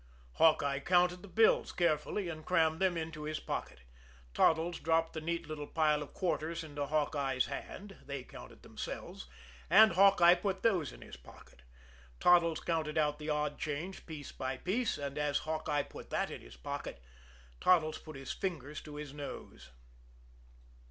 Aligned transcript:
Hawkeye 0.37 0.79
counted 0.79 1.21
the 1.21 1.27
bills 1.27 1.71
carefully, 1.71 2.27
and 2.27 2.43
crammed 2.43 2.79
them 2.81 2.97
into 2.97 3.21
his 3.25 3.39
pocket. 3.39 3.81
Toddles 4.33 4.79
dropped 4.79 5.13
the 5.13 5.21
neat 5.21 5.47
little 5.47 5.67
pile 5.67 6.01
of 6.01 6.15
quarters 6.15 6.63
into 6.63 6.87
Hawkeye's 6.87 7.45
hand 7.45 7.97
they 8.03 8.23
counted 8.23 8.63
themselves 8.63 9.27
and 9.69 9.91
Hawkeye 9.91 10.33
put 10.33 10.63
those 10.63 10.91
in 10.91 11.01
his 11.03 11.17
pocket. 11.17 11.61
Toddles 12.19 12.61
counted 12.61 12.97
out 12.97 13.19
the 13.19 13.29
odd 13.29 13.59
change 13.59 14.07
piece 14.07 14.31
by 14.31 14.57
piece, 14.57 14.97
and 14.97 15.19
as 15.19 15.37
Hawkeye 15.45 15.83
put 15.83 16.09
that 16.09 16.31
in 16.31 16.41
his 16.41 16.57
pocket 16.57 16.99
Toddles 17.59 17.99
put 17.99 18.15
his 18.15 18.31
fingers 18.31 18.81
to 18.81 18.95
his 18.95 19.13
nose. 19.13 19.69